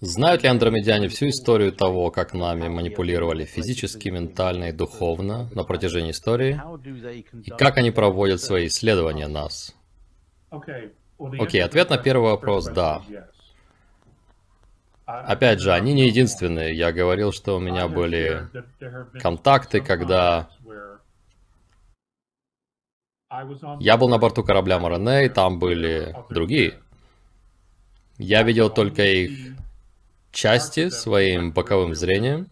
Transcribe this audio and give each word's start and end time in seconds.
Знают 0.00 0.44
ли 0.44 0.48
андромедяне 0.48 1.08
всю 1.08 1.28
историю 1.30 1.72
того, 1.72 2.12
как 2.12 2.32
нами 2.32 2.68
манипулировали 2.68 3.44
физически, 3.44 4.08
ментально 4.10 4.68
и 4.68 4.72
духовно 4.72 5.48
на 5.54 5.64
протяжении 5.64 6.12
истории? 6.12 6.60
И 7.44 7.50
как 7.50 7.78
они 7.78 7.90
проводят 7.90 8.40
свои 8.40 8.68
исследования 8.68 9.26
нас? 9.26 9.74
Окей, 11.18 11.62
ответ 11.62 11.90
на 11.90 11.98
первый 11.98 12.30
вопрос– 12.30 12.66
да. 12.74 13.02
Опять 15.04 15.60
же, 15.60 15.72
они 15.72 15.94
не 15.94 16.06
единственные. 16.06 16.76
Я 16.76 16.92
говорил, 16.92 17.32
что 17.32 17.56
у 17.56 17.60
меня 17.60 17.88
были 17.88 18.46
контакты, 19.20 19.80
когда 19.80 20.48
я 23.80 23.96
был 23.96 24.08
на 24.08 24.18
борту 24.18 24.44
корабля 24.44 24.78
Морене, 24.78 25.26
и 25.26 25.28
там 25.28 25.58
были 25.58 26.14
другие. 26.30 26.74
Я 28.18 28.42
видел 28.42 28.70
только 28.70 29.02
их 29.02 29.56
части 30.38 30.88
своим 30.90 31.50
боковым 31.52 31.96
зрением, 31.96 32.48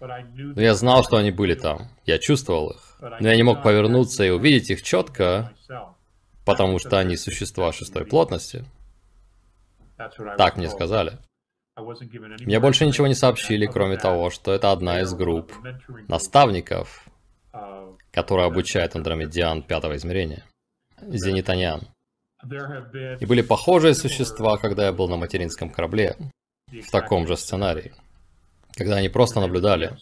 но 0.00 0.60
я 0.60 0.74
знал, 0.74 1.04
что 1.04 1.18
они 1.18 1.30
были 1.30 1.54
там. 1.54 1.88
Я 2.06 2.18
чувствовал 2.18 2.70
их. 2.70 2.96
Но 3.20 3.28
я 3.28 3.36
не 3.36 3.42
мог 3.42 3.62
повернуться 3.62 4.24
и 4.24 4.30
увидеть 4.30 4.70
их 4.70 4.82
четко, 4.82 5.52
потому 6.46 6.78
что 6.78 6.98
они 6.98 7.16
существа 7.16 7.72
шестой 7.72 8.06
плотности. 8.06 8.64
Так 10.38 10.56
мне 10.56 10.70
сказали. 10.70 11.18
Мне 11.76 12.58
больше 12.58 12.86
ничего 12.86 13.06
не 13.06 13.14
сообщили, 13.14 13.66
кроме 13.66 13.98
того, 13.98 14.30
что 14.30 14.54
это 14.54 14.72
одна 14.72 15.02
из 15.02 15.12
групп 15.12 15.52
наставников, 16.08 17.06
которая 18.12 18.46
обучает 18.46 18.96
андромедиан 18.96 19.62
пятого 19.62 19.96
измерения, 19.96 20.44
зенитанян. 21.02 21.82
И 23.20 23.26
были 23.26 23.42
похожие 23.42 23.94
существа, 23.94 24.56
когда 24.56 24.86
я 24.86 24.92
был 24.92 25.08
на 25.08 25.16
материнском 25.16 25.68
корабле, 25.70 26.16
в 26.82 26.90
таком 26.90 27.26
же 27.26 27.36
сценарии, 27.36 27.92
когда 28.74 28.96
они 28.96 29.08
просто 29.08 29.40
наблюдали. 29.40 29.96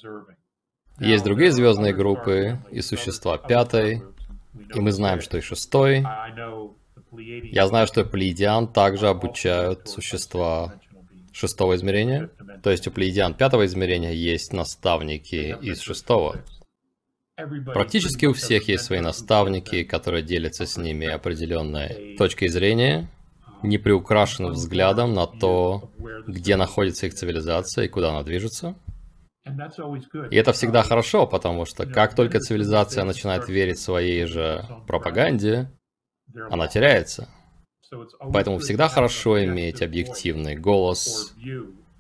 Есть 0.99 1.25
другие 1.25 1.51
звездные 1.51 1.95
группы 1.95 2.59
и 2.71 2.81
существа 2.81 3.39
пятой, 3.39 4.03
и 4.75 4.81
мы 4.81 4.93
знаем, 4.93 5.21
что 5.21 5.39
и 5.39 5.41
шестой. 5.41 6.05
Я 7.13 7.67
знаю, 7.67 7.87
что 7.87 8.05
Плеядиан 8.05 8.69
также 8.69 9.09
обучают 9.09 9.89
существа 9.89 10.81
шестого 11.33 11.75
измерения. 11.75 12.31
То 12.63 12.71
есть 12.71 12.87
у 12.87 12.91
плеядиан 12.91 13.35
пятого 13.35 13.67
измерения 13.67 14.13
есть 14.13 14.53
наставники 14.53 15.57
из 15.61 15.81
шестого. 15.81 16.45
Практически 17.75 18.27
у 18.27 18.35
всех 18.35 18.69
есть 18.69 18.85
свои 18.85 19.01
наставники, 19.01 19.83
которые 19.85 20.23
делятся 20.23 20.67
с 20.67 20.77
ними 20.77 21.07
определенной 21.07 22.15
точкой 22.17 22.49
зрения, 22.49 23.09
неприукрашенным 23.63 24.53
взглядом 24.53 25.15
на 25.15 25.27
то, 25.27 25.91
где 26.27 26.57
находится 26.57 27.07
их 27.07 27.15
цивилизация 27.15 27.85
и 27.85 27.89
куда 27.89 28.11
она 28.11 28.23
движется. 28.23 28.75
И 30.31 30.37
это 30.37 30.53
всегда 30.53 30.83
хорошо, 30.83 31.27
потому 31.27 31.65
что 31.65 31.85
как 31.87 32.15
только 32.15 32.39
цивилизация 32.39 33.05
начинает 33.05 33.49
верить 33.49 33.79
своей 33.79 34.25
же 34.27 34.65
пропаганде, 34.87 35.71
она 36.51 36.69
теряется. 36.69 37.29
Поэтому 38.33 38.59
всегда 38.59 38.89
хорошо 38.89 39.45
иметь 39.45 39.83
объективный 39.83 40.57
голос 40.57 41.35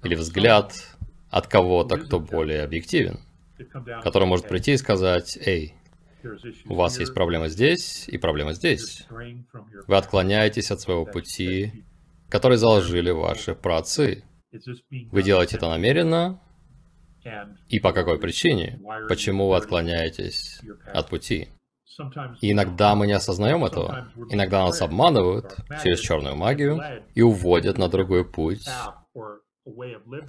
или 0.02 0.14
взгляд 0.14 0.72
от 1.30 1.46
кого-то, 1.48 1.98
кто 1.98 2.20
более 2.20 2.62
объективен, 2.62 3.20
который 4.02 4.27
может 4.27 4.48
прийти 4.48 4.72
и 4.72 4.77
сказать, 4.77 5.36
«Эй, 5.45 5.74
у 6.66 6.74
вас 6.74 6.98
есть 6.98 7.14
проблема 7.14 7.48
здесь 7.48 8.08
и 8.08 8.18
проблема 8.18 8.52
здесь. 8.52 9.06
Вы 9.86 9.96
отклоняетесь 9.96 10.70
от 10.70 10.80
своего 10.80 11.05
пути, 11.05 11.84
который 12.28 12.56
заложили 12.56 13.10
ваши 13.10 13.55
праотцы. 13.55 14.24
Вы 15.10 15.22
делаете 15.22 15.56
это 15.56 15.68
намеренно, 15.68 16.40
и 17.68 17.78
по 17.78 17.92
какой 17.92 18.18
причине? 18.18 18.80
Почему 19.08 19.48
вы 19.48 19.56
отклоняетесь 19.56 20.60
от 20.92 21.08
пути? 21.08 21.48
И 22.40 22.52
иногда 22.52 22.94
мы 22.94 23.06
не 23.06 23.12
осознаем 23.12 23.64
этого. 23.64 24.08
Иногда 24.30 24.64
нас 24.64 24.80
обманывают 24.80 25.56
через 25.83 26.00
черную 26.00 26.36
магию 26.36 26.80
и 27.14 27.22
уводят 27.22 27.78
на 27.78 27.89
другой 27.89 28.24
путь 28.24 28.66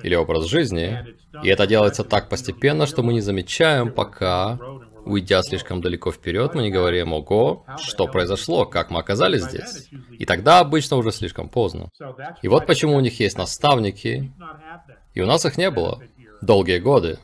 или 0.03 0.15
образ 0.15 0.45
жизни. 0.45 1.15
И 1.43 1.47
это 1.47 1.65
делается 1.65 2.03
так 2.03 2.29
постепенно, 2.29 2.85
что 2.85 3.01
мы 3.01 3.13
не 3.13 3.21
замечаем, 3.21 3.91
пока, 3.91 4.59
уйдя 5.05 5.41
слишком 5.43 5.81
далеко 5.81 6.11
вперед, 6.11 6.55
мы 6.55 6.63
не 6.63 6.71
говорим, 6.71 7.13
ого, 7.13 7.65
что 7.77 8.07
произошло, 8.07 8.65
как 8.65 8.89
мы 8.89 8.99
оказались 8.99 9.43
здесь. 9.43 9.89
И 10.17 10.25
тогда 10.25 10.59
обычно 10.59 10.97
уже 10.97 11.11
слишком 11.11 11.49
поздно. 11.49 11.89
И 12.41 12.47
вот 12.47 12.65
почему 12.65 12.95
у 12.95 12.99
них 12.99 13.19
есть 13.19 13.37
наставники, 13.37 14.31
и 15.13 15.21
у 15.21 15.25
нас 15.25 15.45
их 15.45 15.57
не 15.57 15.69
было 15.69 16.01
долгие 16.41 16.79
годы, 16.79 17.19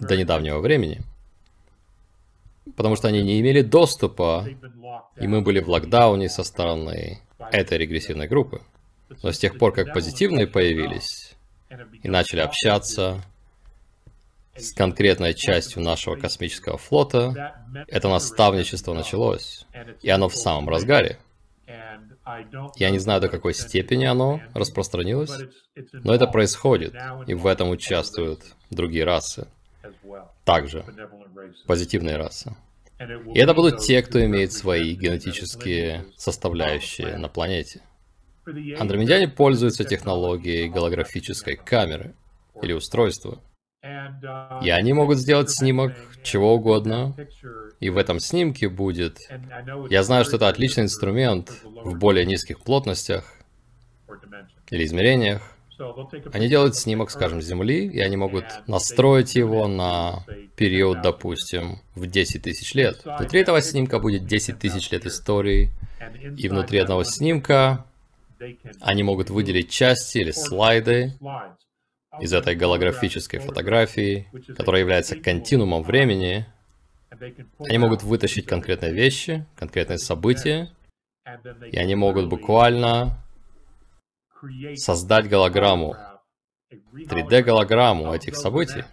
до 0.00 0.16
недавнего 0.16 0.60
времени 0.60 1.02
потому 2.76 2.96
что 2.96 3.08
они 3.08 3.22
не 3.22 3.40
имели 3.40 3.62
доступа, 3.62 4.46
и 5.16 5.26
мы 5.26 5.40
были 5.40 5.60
в 5.60 5.68
локдауне 5.68 6.28
со 6.28 6.42
стороны 6.44 7.20
этой 7.52 7.78
регрессивной 7.78 8.28
группы. 8.28 8.60
Но 9.22 9.30
с 9.30 9.38
тех 9.38 9.58
пор, 9.58 9.72
как 9.72 9.92
позитивные 9.92 10.46
появились 10.46 11.34
и 12.02 12.08
начали 12.08 12.40
общаться 12.40 13.22
с 14.58 14.72
конкретной 14.72 15.34
частью 15.34 15.82
нашего 15.82 16.16
космического 16.16 16.78
флота, 16.78 17.54
это 17.88 18.08
наставничество 18.08 18.94
началось, 18.94 19.66
и 20.02 20.10
оно 20.10 20.28
в 20.28 20.36
самом 20.36 20.68
разгаре. 20.68 21.18
Я 22.76 22.90
не 22.90 22.98
знаю, 22.98 23.20
до 23.20 23.28
какой 23.28 23.54
степени 23.54 24.04
оно 24.04 24.40
распространилось, 24.52 25.32
но 25.92 26.14
это 26.14 26.26
происходит, 26.26 26.94
и 27.26 27.34
в 27.34 27.46
этом 27.46 27.70
участвуют 27.70 28.40
другие 28.70 29.04
расы. 29.04 29.46
Также 30.44 30.84
позитивные 31.66 32.16
расы. 32.16 32.54
И 33.34 33.38
это 33.38 33.52
будут 33.54 33.80
те, 33.80 34.02
кто 34.02 34.24
имеет 34.24 34.52
свои 34.52 34.94
генетические 34.94 36.06
составляющие 36.16 37.16
на 37.16 37.28
планете. 37.28 37.82
Андромедяне 38.78 39.28
пользуются 39.28 39.84
технологией 39.84 40.68
голографической 40.68 41.56
камеры 41.56 42.14
или 42.62 42.72
устройства. 42.72 43.40
И 44.62 44.70
они 44.70 44.92
могут 44.92 45.18
сделать 45.18 45.50
снимок 45.50 45.92
чего 46.22 46.54
угодно, 46.54 47.14
и 47.80 47.90
в 47.90 47.96
этом 47.96 48.20
снимке 48.20 48.68
будет... 48.68 49.18
Я 49.90 50.02
знаю, 50.02 50.24
что 50.24 50.36
это 50.36 50.48
отличный 50.48 50.84
инструмент 50.84 51.52
в 51.64 51.96
более 51.96 52.26
низких 52.26 52.60
плотностях 52.60 53.32
или 54.70 54.84
измерениях, 54.84 55.56
они 56.32 56.48
делают 56.48 56.74
снимок, 56.74 57.10
скажем, 57.10 57.42
Земли, 57.42 57.86
и 57.86 58.00
они 58.00 58.16
могут 58.16 58.44
настроить 58.66 59.34
его 59.34 59.68
на 59.68 60.24
период, 60.56 61.02
допустим, 61.02 61.80
в 61.94 62.06
10 62.06 62.42
тысяч 62.42 62.74
лет. 62.74 63.02
Внутри 63.04 63.40
этого 63.40 63.60
снимка 63.60 63.98
будет 63.98 64.26
10 64.26 64.58
тысяч 64.58 64.90
лет 64.90 65.04
истории, 65.04 65.70
и 66.38 66.48
внутри 66.48 66.78
одного 66.78 67.04
снимка 67.04 67.84
они 68.80 69.02
могут 69.02 69.30
выделить 69.30 69.70
части 69.70 70.18
или 70.18 70.30
слайды 70.30 71.14
из 72.20 72.32
этой 72.32 72.54
голографической 72.54 73.40
фотографии, 73.40 74.28
которая 74.56 74.82
является 74.82 75.16
континуумом 75.16 75.82
времени. 75.82 76.46
Они 77.58 77.78
могут 77.78 78.02
вытащить 78.02 78.46
конкретные 78.46 78.92
вещи, 78.92 79.46
конкретные 79.56 79.98
события, 79.98 80.70
и 81.72 81.76
они 81.78 81.94
могут 81.94 82.28
буквально 82.28 83.18
создать 84.74 85.28
голограмму, 85.28 85.96
3D-голограмму 86.94 88.14
этих 88.14 88.36
событий 88.36 88.84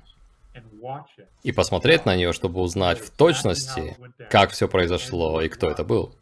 и 1.44 1.52
посмотреть 1.52 2.06
на 2.06 2.16
нее, 2.16 2.34
чтобы 2.34 2.62
узнать 2.62 3.00
в 3.00 3.10
точности, 3.10 3.98
как 4.30 4.52
все 4.52 4.68
произошло 4.68 5.42
и 5.42 5.50
кто 5.50 5.69
это 5.69 5.84
был. 5.84 6.16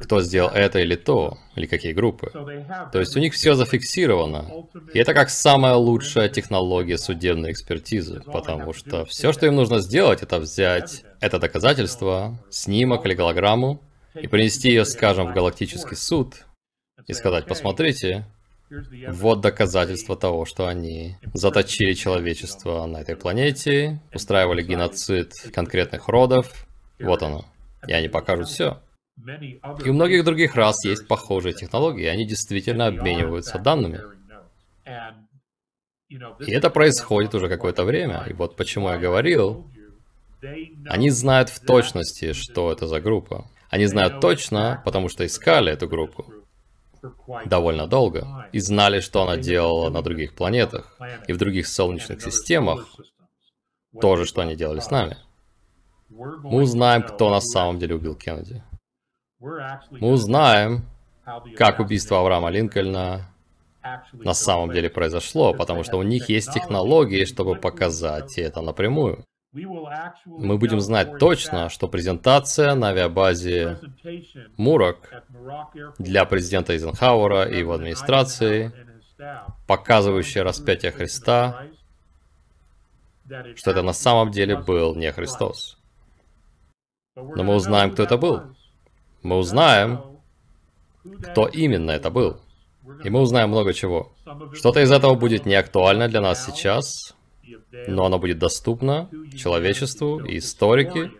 Кто 0.00 0.20
сделал 0.20 0.50
это 0.50 0.78
или 0.80 0.94
то, 0.94 1.38
или 1.56 1.66
какие 1.66 1.92
группы. 1.92 2.30
То 2.92 3.00
есть 3.00 3.16
у 3.16 3.20
них 3.20 3.32
все 3.32 3.54
зафиксировано. 3.54 4.66
И 4.92 4.98
это 4.98 5.14
как 5.14 5.30
самая 5.30 5.74
лучшая 5.74 6.28
технология 6.28 6.98
судебной 6.98 7.52
экспертизы, 7.52 8.22
потому 8.26 8.72
что 8.72 9.04
все, 9.06 9.32
что 9.32 9.46
им 9.46 9.56
нужно 9.56 9.80
сделать, 9.80 10.22
это 10.22 10.38
взять 10.38 11.04
это 11.20 11.38
доказательство, 11.38 12.38
снимок 12.50 13.06
или 13.06 13.14
голограмму, 13.14 13.80
и 14.14 14.26
принести 14.26 14.68
ее, 14.68 14.84
скажем, 14.84 15.28
в 15.28 15.34
галактический 15.34 15.96
суд, 15.96 16.44
и 17.06 17.12
сказать, 17.14 17.46
посмотрите, 17.46 18.26
вот 19.08 19.40
доказательство 19.40 20.16
того, 20.16 20.44
что 20.44 20.66
они 20.66 21.16
заточили 21.34 21.94
человечество 21.94 22.86
на 22.86 22.98
этой 22.98 23.16
планете, 23.16 24.00
устраивали 24.14 24.62
геноцид 24.62 25.32
конкретных 25.52 26.08
родов. 26.08 26.66
Вот 26.98 27.22
оно. 27.22 27.44
И 27.86 27.92
они 27.92 28.08
покажут 28.08 28.48
все. 28.48 28.80
И 29.84 29.90
у 29.90 29.92
многих 29.92 30.24
других 30.24 30.54
рас 30.56 30.84
есть 30.84 31.06
похожие 31.06 31.52
технологии, 31.54 32.06
они 32.06 32.26
действительно 32.26 32.86
обмениваются 32.86 33.58
данными. 33.58 34.00
И 36.08 36.52
это 36.52 36.70
происходит 36.70 37.34
уже 37.34 37.48
какое-то 37.48 37.84
время. 37.84 38.24
И 38.28 38.32
вот 38.32 38.56
почему 38.56 38.90
я 38.90 38.98
говорил, 38.98 39.66
они 40.86 41.10
знают 41.10 41.48
в 41.48 41.64
точности, 41.64 42.32
что 42.32 42.72
это 42.72 42.86
за 42.86 43.00
группа. 43.00 43.46
Они 43.70 43.86
знают 43.86 44.20
точно, 44.20 44.82
потому 44.84 45.08
что 45.08 45.24
искали 45.24 45.72
эту 45.72 45.88
группу. 45.88 46.26
довольно 47.46 47.86
долго 47.86 48.48
и 48.52 48.60
знали, 48.60 49.00
что 49.00 49.22
она 49.22 49.36
делала 49.36 49.90
на 49.90 50.02
других 50.02 50.34
планетах 50.34 50.96
и 51.26 51.32
в 51.32 51.38
других 51.38 51.66
солнечных 51.66 52.22
системах, 52.22 52.86
то 54.00 54.16
же, 54.16 54.24
что 54.24 54.42
они 54.42 54.54
делали 54.54 54.80
с 54.80 54.90
нами. 54.90 55.16
Мы 56.08 56.62
узнаем, 56.62 57.02
кто 57.02 57.30
на 57.30 57.40
самом 57.40 57.78
деле 57.78 57.96
убил 57.96 58.14
Кеннеди. 58.14 58.62
Мы 59.42 60.12
узнаем, 60.12 60.86
как 61.56 61.80
убийство 61.80 62.20
Авраама 62.20 62.48
Линкольна 62.50 63.28
на 64.12 64.34
самом 64.34 64.70
деле 64.70 64.88
произошло, 64.88 65.52
потому 65.52 65.82
что 65.82 65.96
у 65.96 66.02
них 66.02 66.28
есть 66.28 66.52
технологии, 66.52 67.24
чтобы 67.24 67.56
показать 67.56 68.38
это 68.38 68.60
напрямую. 68.60 69.24
Мы 69.52 70.58
будем 70.58 70.80
знать 70.80 71.18
точно, 71.18 71.68
что 71.68 71.88
презентация 71.88 72.74
на 72.76 72.90
авиабазе 72.90 73.80
Мурок 74.56 75.24
для 75.98 76.24
президента 76.24 76.72
Эйзенхауэра 76.72 77.44
и 77.44 77.58
его 77.58 77.72
администрации, 77.72 78.72
показывающая 79.66 80.44
распятие 80.44 80.92
Христа, 80.92 81.66
что 83.56 83.72
это 83.72 83.82
на 83.82 83.92
самом 83.92 84.30
деле 84.30 84.56
был 84.56 84.94
не 84.94 85.10
Христос. 85.10 85.78
Но 87.16 87.42
мы 87.42 87.56
узнаем, 87.56 87.90
кто 87.90 88.04
это 88.04 88.16
был. 88.16 88.42
Мы 89.22 89.36
узнаем, 89.36 90.00
кто 91.22 91.46
именно 91.46 91.90
это 91.90 92.10
был. 92.10 92.40
И 93.04 93.10
мы 93.10 93.20
узнаем 93.20 93.50
много 93.50 93.72
чего. 93.72 94.12
Что-то 94.54 94.80
из 94.80 94.90
этого 94.90 95.14
будет 95.14 95.46
не 95.46 95.54
актуально 95.54 96.08
для 96.08 96.20
нас 96.20 96.44
сейчас, 96.44 97.14
но 97.86 98.04
оно 98.06 98.18
будет 98.18 98.38
доступно 98.38 99.08
человечеству, 99.36 100.18
и 100.24 100.38
историки, 100.38 101.10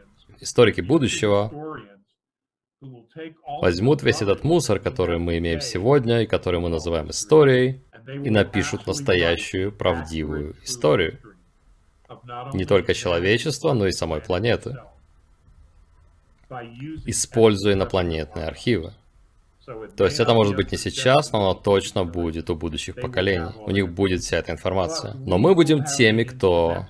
историки 0.40 0.80
будущего 0.80 1.50
возьмут 3.60 4.02
весь 4.02 4.22
этот 4.22 4.44
мусор, 4.44 4.80
который 4.80 5.18
мы 5.18 5.38
имеем 5.38 5.60
сегодня, 5.60 6.22
и 6.22 6.26
который 6.26 6.60
мы 6.60 6.68
называем 6.68 7.10
историей, 7.10 7.82
и 8.24 8.30
напишут 8.30 8.86
настоящую, 8.86 9.72
правдивую 9.72 10.56
историю. 10.64 11.18
Не 12.52 12.64
только 12.64 12.94
человечества, 12.94 13.72
но 13.72 13.86
и 13.86 13.92
самой 13.92 14.20
планеты. 14.20 14.76
Используя 17.06 17.74
инопланетные 17.74 18.46
архивы. 18.46 18.92
То 19.96 20.04
есть 20.04 20.18
это 20.18 20.34
может 20.34 20.56
быть 20.56 20.72
не 20.72 20.78
сейчас, 20.78 21.32
но 21.32 21.40
оно 21.40 21.54
точно 21.54 22.04
будет 22.04 22.50
у 22.50 22.56
будущих 22.56 22.96
поколений. 22.96 23.52
У 23.66 23.70
них 23.70 23.92
будет 23.92 24.22
вся 24.22 24.38
эта 24.38 24.52
информация. 24.52 25.14
Но 25.14 25.38
мы 25.38 25.54
будем 25.54 25.84
теми, 25.84 26.24
кто 26.24 26.86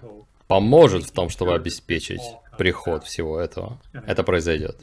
поможет 0.47 1.05
в 1.05 1.13
том, 1.13 1.29
чтобы 1.29 1.55
обеспечить 1.55 2.23
приход 2.59 3.05
всего 3.05 3.39
этого. 3.39 3.79
Это 4.07 4.23
произойдет. 4.23 4.77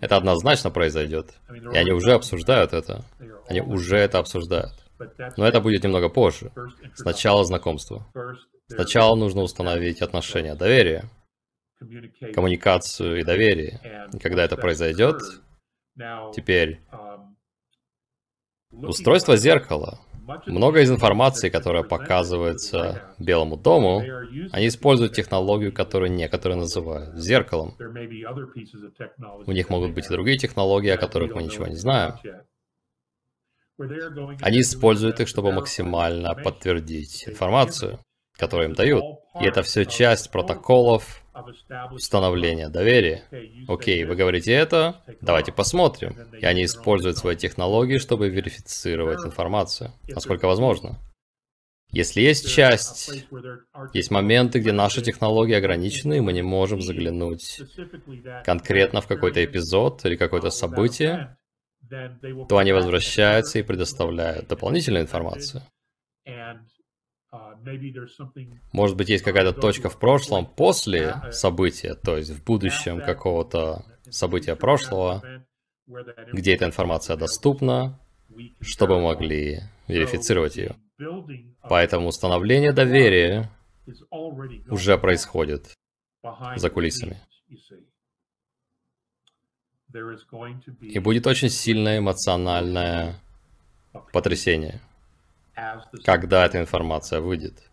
Это 0.00 0.16
однозначно 0.16 0.70
произойдет. 0.70 1.34
И 1.72 1.76
они 1.76 1.92
уже 1.92 2.12
обсуждают 2.12 2.72
это. 2.72 3.04
Они 3.48 3.60
уже 3.60 3.96
это 3.96 4.18
обсуждают. 4.18 4.72
Но 5.36 5.46
это 5.46 5.60
будет 5.60 5.84
немного 5.84 6.08
позже. 6.08 6.50
Сначала 6.94 7.44
знакомство. 7.44 8.06
Сначала 8.68 9.16
нужно 9.16 9.42
установить 9.42 10.00
отношения 10.00 10.54
доверия, 10.54 11.04
коммуникацию 12.34 13.20
и 13.20 13.24
доверие. 13.24 14.08
И 14.12 14.18
когда 14.18 14.44
это 14.44 14.56
произойдет, 14.56 15.20
теперь 16.34 16.80
Устройство 18.72 19.36
зеркала. 19.36 20.00
Много 20.46 20.80
из 20.80 20.90
информации, 20.90 21.48
которая 21.48 21.82
показывается 21.82 23.14
Белому 23.18 23.56
дому, 23.56 24.02
они 24.52 24.68
используют 24.68 25.12
технологию, 25.12 25.72
которую 25.72 26.12
некоторые 26.12 26.56
называют 26.56 27.16
зеркалом. 27.16 27.76
У 29.46 29.50
них 29.50 29.70
могут 29.70 29.92
быть 29.92 30.06
и 30.06 30.10
другие 30.10 30.38
технологии, 30.38 30.90
о 30.90 30.98
которых 30.98 31.34
мы 31.34 31.42
ничего 31.42 31.66
не 31.66 31.74
знаем. 31.74 32.14
Они 34.40 34.60
используют 34.60 35.18
их, 35.18 35.26
чтобы 35.26 35.50
максимально 35.52 36.34
подтвердить 36.34 37.26
информацию, 37.26 37.98
которую 38.36 38.68
им 38.68 38.74
дают. 38.74 39.02
И 39.40 39.44
это 39.44 39.62
все 39.62 39.84
часть 39.84 40.30
протоколов 40.30 41.24
установления 41.92 42.68
доверия. 42.68 43.24
Окей, 43.68 44.04
вы 44.04 44.14
говорите 44.14 44.52
это, 44.52 45.02
давайте 45.20 45.52
посмотрим. 45.52 46.16
И 46.32 46.44
они 46.44 46.64
используют 46.64 47.18
свои 47.18 47.36
технологии, 47.36 47.98
чтобы 47.98 48.28
верифицировать 48.28 49.24
информацию, 49.24 49.92
насколько 50.08 50.46
возможно. 50.46 50.98
Если 51.92 52.20
есть 52.20 52.48
часть, 52.48 53.26
есть 53.92 54.10
моменты, 54.12 54.60
где 54.60 54.70
наши 54.70 55.02
технологии 55.02 55.54
ограничены, 55.54 56.18
и 56.18 56.20
мы 56.20 56.32
не 56.32 56.42
можем 56.42 56.80
заглянуть 56.80 57.60
конкретно 58.44 59.00
в 59.00 59.08
какой-то 59.08 59.44
эпизод 59.44 60.04
или 60.04 60.14
какое-то 60.14 60.50
событие, 60.50 61.36
то 62.48 62.58
они 62.58 62.72
возвращаются 62.72 63.58
и 63.58 63.62
предоставляют 63.62 64.46
дополнительную 64.46 65.02
информацию. 65.02 65.62
Uh, 67.32 67.54
Может 68.72 68.96
быть, 68.96 69.08
есть 69.08 69.22
какая-то 69.22 69.52
точка 69.52 69.88
в 69.88 70.00
прошлом 70.00 70.46
после 70.46 71.14
события, 71.30 71.94
то 71.94 72.16
есть 72.16 72.30
в 72.30 72.42
будущем 72.42 73.00
какого-то 73.00 73.84
события 74.10 74.56
прошлого, 74.56 75.22
где 76.32 76.54
эта 76.54 76.64
информация 76.64 77.16
доступна, 77.16 78.00
чтобы 78.60 78.96
мы 78.96 79.04
могли 79.04 79.60
верифицировать 79.86 80.56
ее. 80.56 80.74
Поэтому 81.62 82.08
установление 82.08 82.72
доверия 82.72 83.48
уже 84.68 84.98
происходит 84.98 85.72
за 86.56 86.68
кулисами. 86.68 87.20
И 90.80 90.98
будет 90.98 91.28
очень 91.28 91.48
сильное 91.48 91.98
эмоциональное 91.98 93.14
потрясение 94.12 94.80
когда 96.04 96.46
эта 96.46 96.58
информация 96.58 97.20
выйдет. 97.20 97.70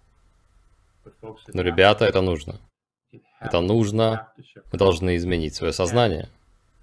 Но, 1.54 1.62
ребята, 1.62 2.06
это 2.06 2.22
нужно. 2.22 2.60
Это 3.40 3.62
нужно. 3.62 4.32
Мы 4.72 4.78
должны 4.78 5.16
изменить 5.18 5.56
свое 5.56 5.74
сознание. 5.74 6.30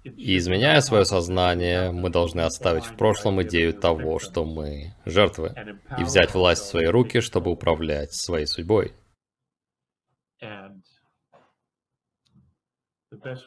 И 0.03 0.37
изменяя 0.37 0.81
свое 0.81 1.03
сознание, 1.03 1.91
мы 1.91 2.11
должны 2.11 2.41
оставить 2.41 2.85
в 2.85 2.95
прошлом 2.95 3.41
идею 3.41 3.73
того, 3.73 4.19
что 4.19 4.45
мы 4.45 4.93
жертвы, 5.03 5.55
и 5.97 6.03
взять 6.03 6.33
власть 6.35 6.61
в 6.63 6.67
свои 6.67 6.85
руки, 6.85 7.21
чтобы 7.21 7.49
управлять 7.51 8.13
своей 8.13 8.45
судьбой. 8.45 8.93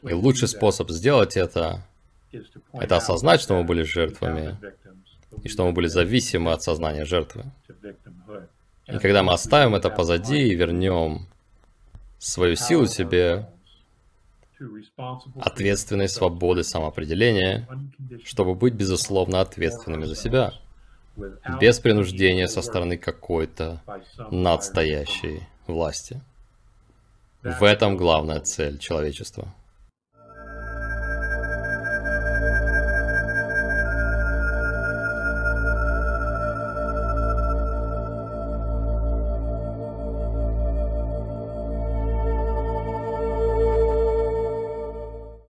И 0.03 0.13
лучший 0.13 0.49
способ 0.49 0.89
сделать 0.89 1.37
это, 1.37 1.87
это 2.73 2.97
осознать, 2.97 3.39
что 3.39 3.55
мы 3.55 3.63
были 3.63 3.83
жертвами, 3.83 4.57
и 5.43 5.49
что 5.49 5.65
мы 5.65 5.71
были 5.71 5.87
зависимы 5.87 6.51
от 6.51 6.63
сознания 6.63 7.05
жертвы. 7.05 7.45
И 8.87 8.97
когда 8.97 9.23
мы 9.23 9.33
оставим 9.33 9.75
это 9.75 9.89
позади 9.89 10.47
и 10.47 10.55
вернем 10.55 11.27
свою 12.17 12.55
силу 12.55 12.87
себе, 12.87 13.47
ответственной 15.39 16.09
свободы 16.09 16.63
самоопределения, 16.63 17.67
чтобы 18.25 18.55
быть 18.55 18.73
безусловно 18.73 19.41
ответственными 19.41 20.05
за 20.05 20.15
себя, 20.15 20.53
без 21.61 21.79
принуждения 21.79 22.47
со 22.47 22.61
стороны 22.61 22.97
какой-то 22.97 23.81
надстоящей 24.31 25.47
власти. 25.67 26.21
В 27.41 27.63
этом 27.63 27.95
главная 27.95 28.41
цель 28.41 28.77
человечества. 28.79 29.53